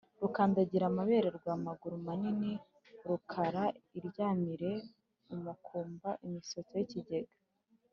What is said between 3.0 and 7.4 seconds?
Rukara iryamiye umukumba.-Imisoto y'ikigega.